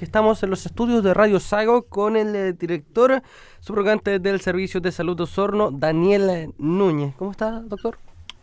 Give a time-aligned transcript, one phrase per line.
[0.00, 3.20] Estamos en los estudios de Radio Sago con el eh, director
[3.58, 7.16] subrogante del Servicio de Salud de Osorno, Daniel Núñez.
[7.16, 7.98] ¿Cómo está, doctor?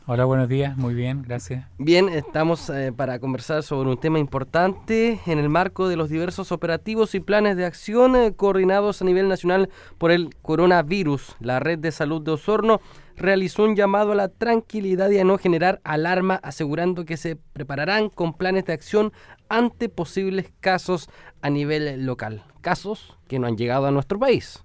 [0.08, 1.66] Hola, buenos días, muy bien, gracias.
[1.80, 6.52] Bien, estamos eh, para conversar sobre un tema importante en el marco de los diversos
[6.52, 11.36] operativos y planes de acción eh, coordinados a nivel nacional por el coronavirus.
[11.40, 12.82] La Red de Salud de Osorno
[13.18, 18.10] realizó un llamado a la tranquilidad y a no generar alarma, asegurando que se prepararán
[18.10, 19.12] con planes de acción
[19.50, 21.10] ante posibles casos
[21.42, 24.64] a nivel local, casos que no han llegado a nuestro país.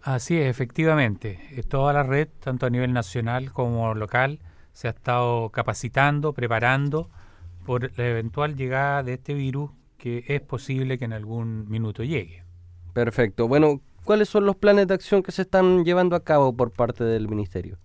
[0.00, 1.62] Así es, efectivamente.
[1.68, 4.38] Toda la red, tanto a nivel nacional como local,
[4.78, 7.10] se ha estado capacitando, preparando
[7.66, 12.44] por la eventual llegada de este virus que es posible que en algún minuto llegue.
[12.92, 13.48] Perfecto.
[13.48, 17.02] Bueno, ¿cuáles son los planes de acción que se están llevando a cabo por parte
[17.02, 17.76] del Ministerio?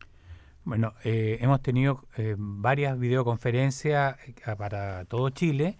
[0.65, 4.15] Bueno, eh, hemos tenido eh, varias videoconferencias
[4.55, 5.79] para todo Chile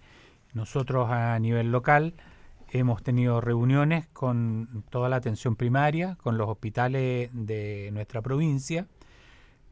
[0.52, 2.14] nosotros a nivel local
[2.74, 8.88] hemos tenido reuniones con toda la atención primaria, con los hospitales de nuestra provincia,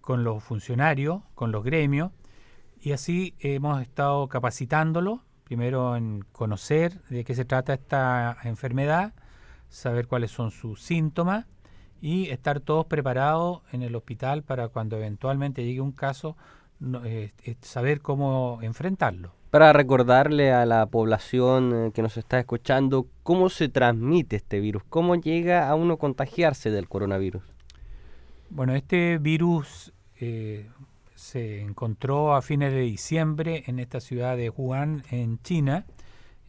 [0.03, 2.11] con los funcionarios, con los gremios,
[2.78, 9.14] y así hemos estado capacitándolos, primero en conocer de qué se trata esta enfermedad,
[9.70, 11.47] saber cuáles son sus síntomas
[12.03, 16.36] y estar todos preparados en el hospital para cuando eventualmente llegue un caso,
[17.05, 23.50] eh, saber cómo enfrentarlo para recordarle a la población eh, que nos está escuchando cómo
[23.50, 27.42] se transmite este virus, cómo llega a uno contagiarse del coronavirus.
[28.55, 30.69] Bueno, este virus eh,
[31.14, 35.86] se encontró a fines de diciembre en esta ciudad de Wuhan, en China.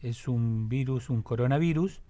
[0.02, 2.02] Es un virus, un coronavirus,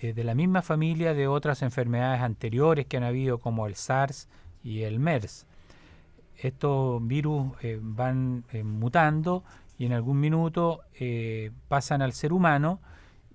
[0.00, 4.28] eh, de la misma familia de otras enfermedades anteriores que han habido, como el SARS
[4.62, 5.44] y el MERS.
[6.36, 9.42] Estos virus van mutando
[9.76, 12.80] y en algún minuto eh, pasan al ser humano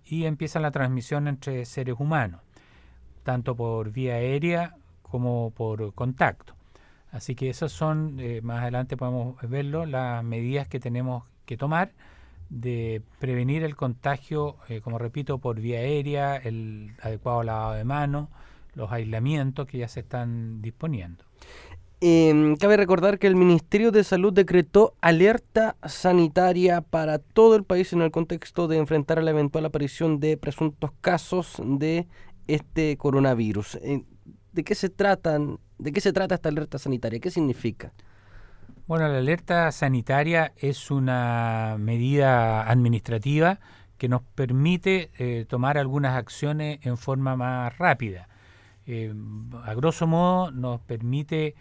[0.06, 2.40] y empiezan la transmisión entre seres humanos,
[3.24, 4.78] tanto por vía aérea
[5.12, 6.56] como por contacto.
[7.12, 11.92] Así que esas son, eh, más adelante podemos verlo, las medidas que tenemos que tomar
[12.50, 18.30] de prevenir el contagio, eh, como repito, por vía aérea, el adecuado lavado de manos,
[18.76, 21.24] los aislamientos que ya se están disponiendo.
[22.04, 27.94] Eh, cabe recordar que el Ministerio de Salud decretó alerta sanitaria para todo el país
[27.94, 32.08] en el contexto de enfrentar la eventual aparición de presuntos casos de
[32.48, 33.78] este coronavirus.
[34.52, 35.60] ¿De qué se tratan?
[35.78, 37.20] ¿De qué se trata esta alerta sanitaria?
[37.20, 37.92] ¿Qué significa?
[38.88, 43.60] Bueno, la alerta sanitaria es una medida administrativa
[43.98, 48.28] que nos permite eh, tomar algunas acciones en forma más rápida.
[48.88, 49.14] Eh,
[49.64, 51.56] a grosso modo nos permite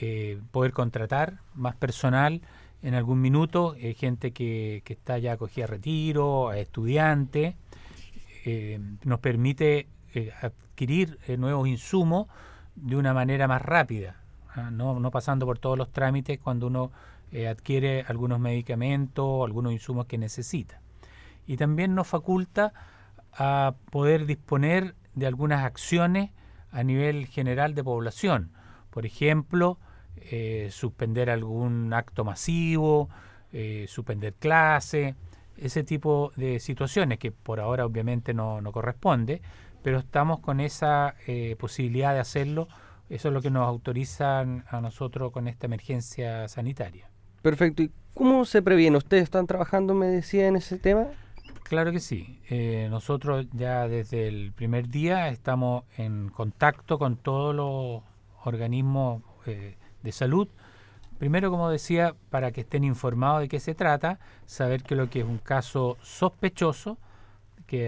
[0.00, 2.40] eh, poder contratar más personal
[2.82, 7.56] en algún minuto, gente que, que, está ya acogida a retiro, estudiante,
[8.44, 9.86] eh, nos permite
[10.74, 12.26] adquirir nuevos insumos
[12.74, 14.16] de una manera más rápida,
[14.54, 14.70] ¿ah?
[14.70, 16.90] no, no, pasando por todos los trámites cuando uno
[17.48, 20.80] adquiere algunos medicamentos, algunos insumos que necesita.
[21.46, 22.72] Y también nos faculta
[23.32, 26.30] a poder disponer de algunas acciones
[26.70, 28.50] a nivel general de población
[28.94, 29.76] por ejemplo,
[30.14, 33.08] eh, suspender algún acto masivo,
[33.52, 35.16] eh, suspender clase,
[35.56, 39.42] ese tipo de situaciones que por ahora obviamente no, corresponde,
[39.84, 42.68] pero estamos con esa eh, posibilidad de hacerlo.
[43.10, 47.10] Eso es lo que nos autorizan a nosotros con esta emergencia sanitaria.
[47.42, 47.82] Perfecto.
[47.82, 48.96] ¿Y cómo se previene?
[48.96, 51.08] ¿Ustedes están trabajando, me decía, en ese tema?
[51.64, 52.40] Claro que sí.
[52.88, 58.02] nosotros ya desde el primer día estamos en contacto con todos los
[58.46, 60.48] organismos eh, de salud.
[61.18, 65.20] Primero, como decía, para que estén informados de qué se trata, saber que lo que
[65.20, 66.96] es un caso sospechoso,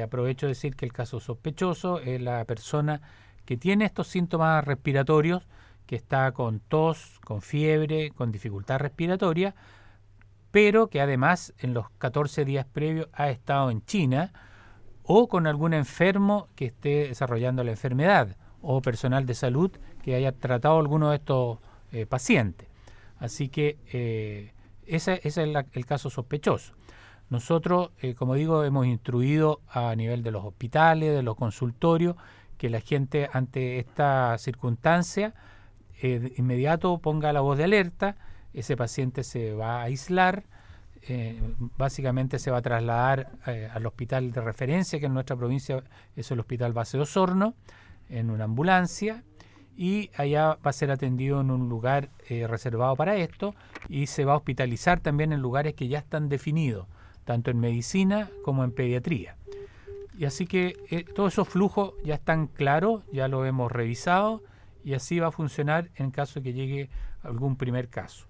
[0.02, 3.00] aprovecho de decir que el caso sospechoso es la persona
[3.44, 5.46] que tiene estos síntomas respiratorios,
[5.86, 9.54] que está con tos, con fiebre, con dificultad respiratoria,
[10.50, 14.32] pero que además en los 14 días previos ha estado en China
[15.02, 19.70] o con algún enfermo que esté desarrollando la enfermedad o personal de salud
[20.02, 21.58] que haya tratado alguno de estos
[21.92, 22.68] eh, pacientes.
[23.18, 24.52] Así que eh,
[24.86, 26.74] ese, es el caso sospechoso.
[27.30, 32.16] Nosotros, eh, como digo, hemos instruido a nivel de los hospitales, de los consultorios,
[32.58, 35.34] que la gente ante esta circunstancia
[36.00, 38.16] de inmediato ponga la voz de alerta,
[38.54, 40.44] ese paciente se va a aislar,
[41.76, 43.30] básicamente se va a trasladar
[43.72, 45.82] al hospital de referencia, que en nuestra provincia
[46.14, 47.54] es el Hospital Base de Osorno,
[48.08, 49.22] en una ambulancia
[49.76, 53.54] y allá va a ser atendido en un lugar eh, reservado para esto
[53.88, 56.86] y se va a hospitalizar también en lugares que ya están definidos,
[57.26, 59.36] tanto en medicina como en pediatría.
[60.18, 64.42] Y así que eh, todos esos flujos ya están claros, ya lo hemos revisado
[64.82, 66.88] y así va a funcionar en caso de que llegue
[67.22, 68.26] algún primer caso.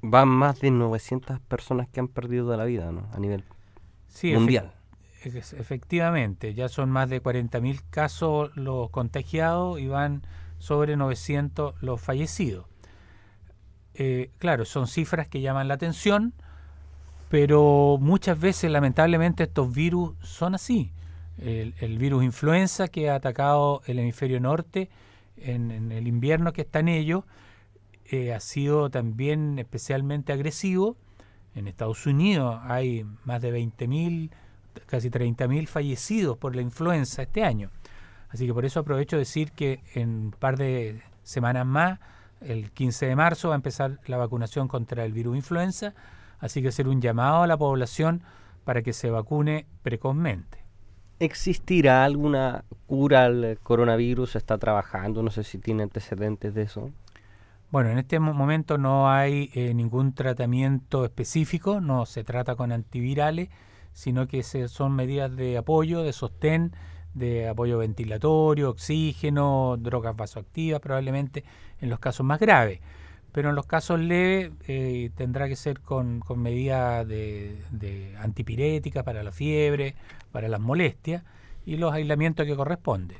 [0.00, 3.06] Van más de 900 personas que han perdido la vida ¿no?
[3.12, 3.44] a nivel
[4.22, 4.72] mundial.
[5.22, 10.22] efectivamente, ya son más de 40.000 casos los contagiados y van
[10.58, 12.66] sobre 900 los fallecidos.
[13.94, 16.32] Eh, claro, son cifras que llaman la atención,
[17.30, 20.92] pero muchas veces lamentablemente estos virus son así
[21.40, 24.90] el, virus influenza que ha atacado el hemisferio norte
[25.36, 27.24] en, el invierno que está en ello,
[28.06, 30.96] eh, ha sido también especialmente agresivo.
[31.54, 34.30] En Estados Unidos hay más de 20.000,
[34.86, 37.70] casi 30.000 fallecidos por la influenza este año.
[38.28, 41.98] Así que por eso aprovecho de decir que en un par de semanas más,
[42.42, 45.94] el 15 de marzo, va a empezar la vacunación contra el virus influenza.
[46.40, 48.22] Así que hacer un llamado a la población
[48.64, 50.58] para que se vacune precozmente.
[51.18, 54.36] ¿Existirá alguna cura al coronavirus?
[54.36, 55.22] ¿Está trabajando?
[55.22, 56.90] No sé si tiene antecedentes de eso.
[57.70, 63.48] Bueno, en este momento no hay eh, ningún tratamiento específico, no se trata con antivirales,
[63.92, 66.72] sino que se, son medidas de apoyo, de sostén,
[67.14, 71.44] de apoyo ventilatorio, oxígeno, drogas vasoactivas, probablemente
[71.80, 72.80] en los casos más graves.
[73.32, 79.22] Pero en los casos leves eh, tendrá que ser con, medidas de, de antipiréticas para
[79.22, 79.94] la fiebre,
[80.32, 81.22] para las molestias
[81.64, 83.16] y los aislamientos que corresponde.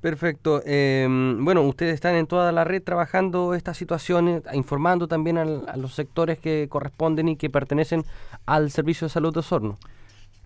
[0.00, 0.62] Perfecto.
[0.64, 5.94] Em, bueno, ustedes están en toda la red trabajando estas situaciones, informando también a los
[5.94, 8.04] sectores que corresponden y que pertenecen
[8.44, 9.78] al Servicio de Salud de Osorno.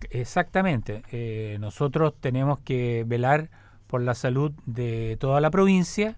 [0.09, 1.03] Exactamente.
[1.11, 3.49] Eh, nosotros tenemos que velar
[3.87, 6.17] por la salud de toda la provincia,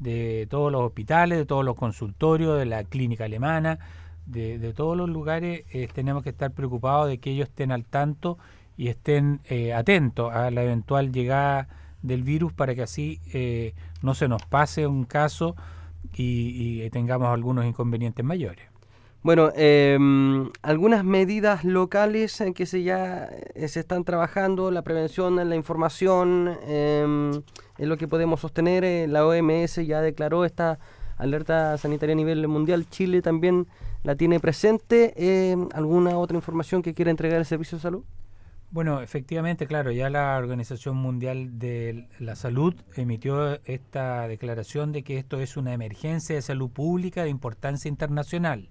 [0.00, 3.78] de todos los hospitales, de todos los consultorios, de la clínica alemana,
[4.26, 5.64] de, todos los lugares.
[5.72, 8.38] Eh, tenemos que estar preocupados de que ellos estén al tanto
[8.76, 11.68] y estén eh, atentos a la eventual llegada
[12.02, 15.56] del virus para que así eh, no se nos pase un caso
[16.16, 18.66] y, tengamos algunos inconvenientes mayores.
[19.24, 23.24] Bueno, em, algunas medidas locales en que se ya
[23.54, 27.30] eh, se están trabajando, la prevención, la información, em,
[27.78, 29.08] es lo que podemos sostener.
[29.08, 30.78] la OMS ya declaró esta
[31.16, 32.86] alerta sanitaria a nivel mundial.
[32.90, 33.66] Chile también
[34.02, 35.14] la tiene presente.
[35.16, 38.04] Em, ¿Alguna otra información que quiera entregar el Servicio de Salud?
[38.72, 45.16] Bueno, efectivamente, claro, ya la Organización Mundial de la Salud emitió esta declaración de que
[45.16, 48.68] esto es una emergencia de salud pública de importancia internacional.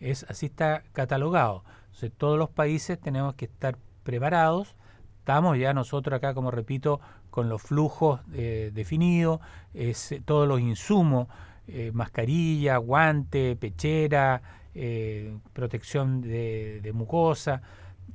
[0.00, 1.64] Es así está catalogado.
[1.86, 4.74] Entonces, todos los países tenemos que estar preparados.
[5.18, 7.00] Estamos ya nosotros acá, como repito,
[7.30, 9.40] con los flujos eh, definidos,
[9.74, 11.28] es, todos los insumos,
[11.68, 14.42] eh, mascarilla, guante, pechera,
[14.74, 17.62] eh, protección de mucosa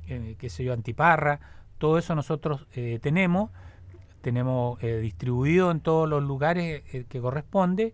[0.08, 1.40] eh, qué sé yo, antiparra,
[1.78, 3.50] todo eso nosotros eh, tenemos,
[4.20, 7.92] tenemos eh, distribuido en todos los lugares que corresponde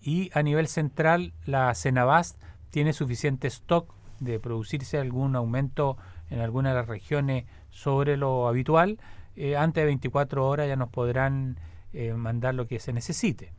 [0.00, 2.42] y a nivel central la Cenabast
[2.72, 5.96] tiene suficiente stock de producirse algún aumento
[6.30, 8.98] en alguna de las regiones sobre lo habitual,
[9.56, 11.58] antes de 24 horas ya nos podrán
[12.16, 13.52] mandar lo que se necesite.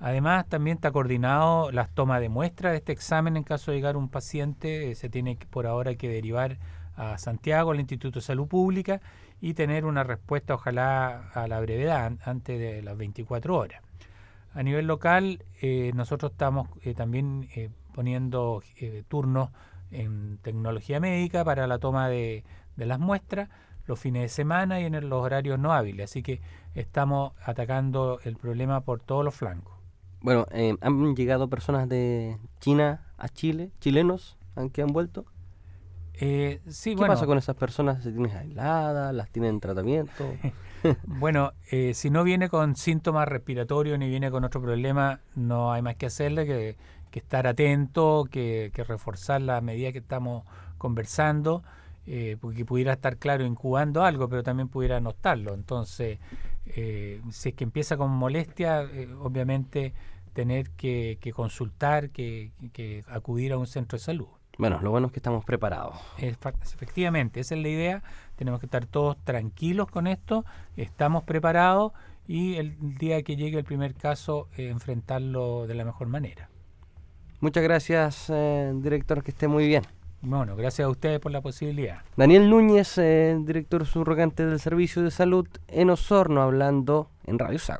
[0.00, 3.96] Además, también está coordinado las tomas de muestra de este examen en caso de llegar
[3.96, 4.94] un paciente.
[4.94, 6.58] se tiene que, por ahora que derivar
[6.96, 9.00] a Santiago, al Instituto de Salud Pública,
[9.40, 13.82] y tener una respuesta, ojalá a la brevedad, antes de las 24 horas.
[14.54, 18.62] A nivel local, eh, nosotros estamos eh, también eh, poniendo
[19.08, 19.50] turnos
[19.90, 22.44] en tecnología médica para la toma de,
[22.76, 23.48] las muestras
[23.86, 26.10] los fines de semana y en los horarios no hábiles.
[26.10, 26.40] Así que
[26.74, 29.74] estamos atacando el problema por todos los flancos.
[30.20, 30.46] Bueno,
[30.80, 34.36] han llegado personas de China a Chile, chilenos
[34.72, 35.24] que han vuelto.
[36.20, 38.02] Eh, sí, ¿Qué pasa con esas personas?
[38.02, 39.14] ¿Se tienen aisladas?
[39.14, 40.24] ¿Las tienen tratamiento?
[41.06, 45.80] bueno, eh, si no viene con síntomas respiratorios ni viene con otro problema, no hay
[45.80, 46.76] más que hacerle que,
[47.12, 50.44] estar atento, que, reforzar la medida que estamos
[50.78, 51.62] conversando,
[52.06, 55.54] eh, porque pudiera estar claro incubando algo, pero también pudiera notarlo.
[55.54, 56.18] Entonces,
[56.66, 58.88] eh, si es que empieza con molestia,
[59.20, 59.92] obviamente
[60.32, 62.52] tener que, consultar, que
[63.08, 64.28] acudir a un centro de salud.
[64.58, 65.96] Bueno, lo bueno es que estamos preparados.
[66.18, 68.02] Efectivamente, esa es la idea.
[68.34, 70.44] Tenemos que estar todos tranquilos con esto,
[70.76, 71.92] estamos preparados
[72.26, 76.50] y el día que llegue el primer caso, eh, enfrentarlo de la mejor manera.
[77.40, 79.84] Muchas gracias, eh, director, que esté muy bien.
[80.20, 81.98] Bueno, gracias a ustedes por la posibilidad.
[82.16, 87.76] Daniel Núñez, eh, director subrogante del Servicio de Salud en Osorno, hablando en Radio Sago.